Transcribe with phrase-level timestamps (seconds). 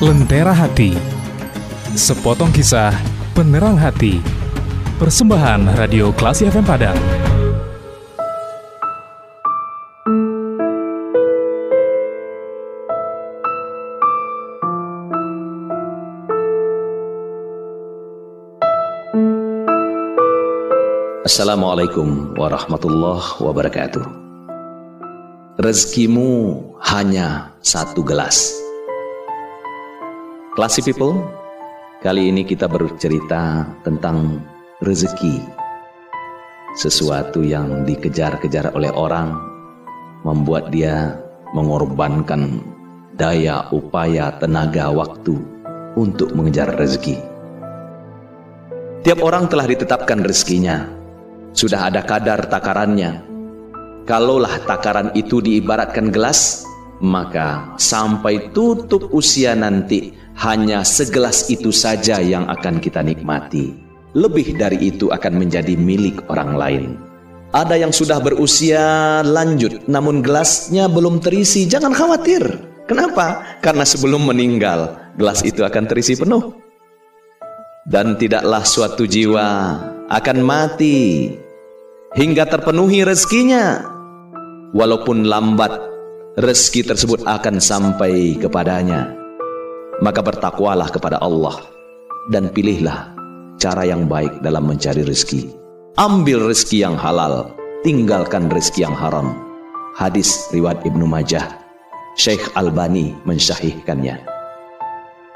[0.00, 0.96] Lentera Hati
[1.92, 2.88] Sepotong kisah
[3.36, 4.16] penerang hati
[4.96, 6.96] Persembahan Radio Klasi FM Padang
[21.28, 24.02] Assalamualaikum warahmatullahi wabarakatuh.
[25.60, 28.69] Rezekimu hanya satu gelas.
[30.50, 31.14] Classy people,
[32.02, 34.42] kali ini kita bercerita tentang
[34.82, 35.38] rezeki.
[36.74, 39.30] Sesuatu yang dikejar-kejar oleh orang
[40.26, 41.14] membuat dia
[41.54, 42.66] mengorbankan
[43.14, 45.38] daya, upaya, tenaga, waktu
[45.94, 47.14] untuk mengejar rezeki.
[49.06, 50.82] Tiap orang telah ditetapkan rezekinya,
[51.54, 53.22] sudah ada kadar takarannya.
[54.02, 56.66] Kalaulah takaran itu diibaratkan gelas,
[56.98, 63.76] maka sampai tutup usia nanti hanya segelas itu saja yang akan kita nikmati.
[64.16, 66.84] Lebih dari itu akan menjadi milik orang lain.
[67.52, 68.80] Ada yang sudah berusia
[69.20, 71.68] lanjut, namun gelasnya belum terisi.
[71.68, 72.42] Jangan khawatir.
[72.88, 73.44] Kenapa?
[73.62, 76.56] Karena sebelum meninggal, gelas itu akan terisi penuh.
[77.86, 79.78] Dan tidaklah suatu jiwa
[80.10, 81.30] akan mati
[82.16, 83.82] hingga terpenuhi rezekinya.
[84.74, 85.74] Walaupun lambat,
[86.38, 89.19] rezeki tersebut akan sampai kepadanya.
[90.00, 91.60] Maka bertakwalah kepada Allah
[92.32, 93.12] dan pilihlah
[93.60, 95.52] cara yang baik dalam mencari rezeki.
[96.00, 97.52] Ambil rezeki yang halal,
[97.84, 99.36] tinggalkan rezeki yang haram.
[99.92, 101.60] Hadis riwayat Ibnu Majah.
[102.16, 104.24] Syekh Albani mensyahihkannya.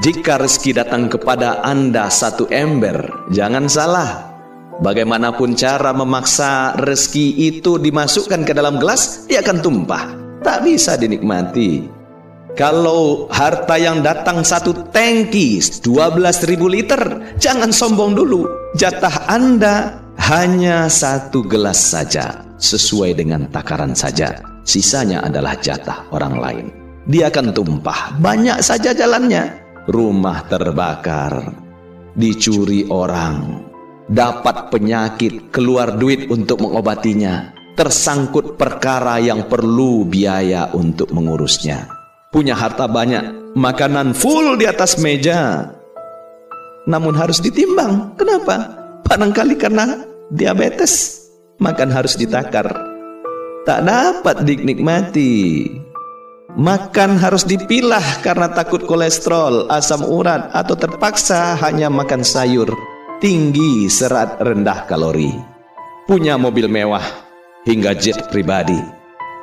[0.00, 4.32] Jika rezeki datang kepada Anda satu ember, jangan salah.
[4.80, 10.04] Bagaimanapun cara memaksa rezeki itu dimasukkan ke dalam gelas, dia akan tumpah.
[10.44, 11.95] Tak bisa dinikmati.
[12.56, 17.02] Kalau harta yang datang satu tangki 12.000 liter,
[17.36, 18.72] jangan sombong dulu.
[18.72, 24.40] Jatah Anda hanya satu gelas saja, sesuai dengan takaran saja.
[24.64, 26.66] Sisanya adalah jatah orang lain.
[27.06, 31.54] Dia akan tumpah, banyak saja jalannya rumah terbakar,
[32.18, 33.62] dicuri orang,
[34.10, 41.95] dapat penyakit, keluar duit untuk mengobatinya, tersangkut perkara yang perlu biaya untuk mengurusnya.
[42.36, 45.72] Punya harta banyak, makanan full di atas meja.
[46.84, 48.12] Namun harus ditimbang.
[48.20, 48.76] Kenapa?
[49.08, 51.24] Barangkali karena diabetes,
[51.56, 52.68] makan harus ditakar.
[53.64, 55.64] Tak dapat dinikmati.
[56.60, 62.68] Makan harus dipilah karena takut kolesterol, asam urat, atau terpaksa hanya makan sayur.
[63.16, 65.32] Tinggi serat rendah kalori.
[66.04, 67.04] Punya mobil mewah
[67.64, 68.76] hingga jet pribadi.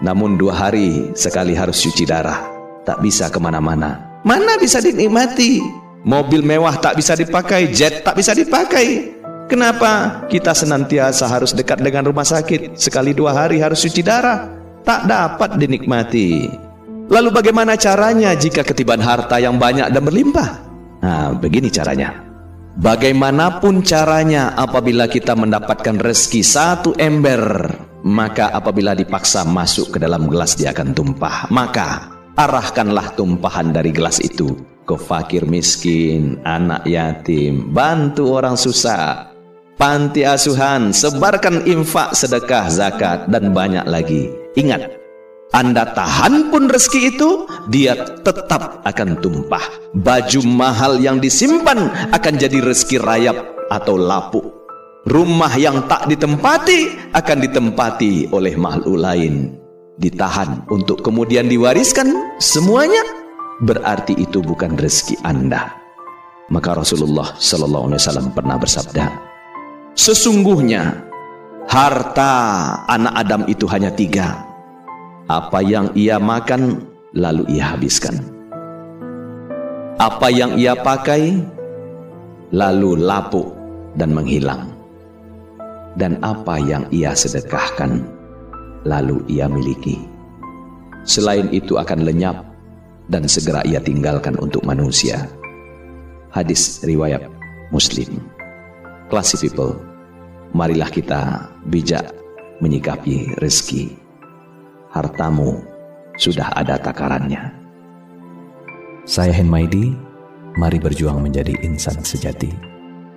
[0.00, 2.57] Namun dua hari sekali harus cuci darah.
[2.88, 4.00] Tak bisa ke mana-mana.
[4.24, 5.60] Mana bisa dinikmati?
[6.08, 9.12] Mobil mewah tak bisa dipakai, jet tak bisa dipakai.
[9.44, 12.80] Kenapa kita senantiasa harus dekat dengan rumah sakit?
[12.80, 14.48] Sekali dua hari harus cuci darah.
[14.88, 16.48] Tak dapat dinikmati.
[17.12, 20.48] Lalu bagaimana caranya jika ketiban harta yang banyak dan berlimpah?
[21.04, 22.24] Nah, begini caranya.
[22.80, 27.68] Bagaimanapun caranya apabila kita mendapatkan rezeki satu ember,
[28.08, 31.52] maka apabila dipaksa masuk ke dalam gelas dia akan tumpah.
[31.52, 34.54] Maka arahkanlah tumpahan dari gelas itu
[34.86, 39.28] ke fakir miskin, anak yatim, bantu orang susah,
[39.76, 44.32] panti asuhan, sebarkan infak, sedekah, zakat, dan banyak lagi.
[44.56, 44.96] Ingat,
[45.52, 49.92] anda tahan pun rezeki itu, dia tetap akan tumpah.
[49.92, 53.36] Baju mahal yang disimpan akan jadi rezeki rayap
[53.68, 54.46] atau lapuk.
[55.04, 59.67] Rumah yang tak ditempati akan ditempati oleh makhluk lain.
[59.98, 63.02] Ditahan untuk kemudian diwariskan semuanya,
[63.66, 65.74] berarti itu bukan rezeki Anda.
[66.54, 69.04] Maka Rasulullah Sallallahu Alaihi Wasallam pernah bersabda,
[69.98, 71.02] sesungguhnya
[71.66, 72.32] harta
[72.86, 74.48] anak Adam itu hanya tiga
[75.28, 76.80] apa yang ia makan,
[77.12, 78.16] lalu ia habiskan.
[80.00, 81.36] Apa yang ia pakai,
[82.48, 83.52] lalu lapuk
[84.00, 84.72] dan menghilang.
[86.00, 88.06] Dan apa yang ia sedekahkan,
[88.88, 90.00] lalu ia miliki.
[91.04, 92.48] Selain itu akan lenyap
[93.12, 95.28] dan segera ia tinggalkan untuk manusia.
[96.32, 97.24] Hadis riwayat
[97.68, 98.24] Muslim.
[99.12, 99.76] Classy people,
[100.56, 102.12] marilah kita bijak
[102.64, 104.08] menyikapi rezeki
[104.92, 105.60] hartamu
[106.18, 107.52] sudah ada takarannya.
[109.08, 109.96] Saya Henmaidi,
[110.60, 112.52] mari berjuang menjadi insan sejati.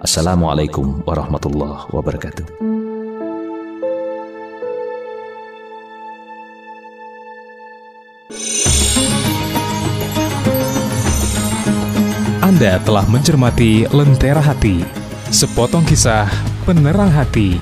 [0.00, 2.73] Assalamualaikum warahmatullahi wabarakatuh.
[12.64, 14.80] Anda telah mencermati Lentera Hati,
[15.28, 16.24] sepotong kisah
[16.64, 17.60] penerang hati.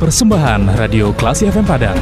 [0.00, 2.00] Persembahan Radio Klasi FM Padang.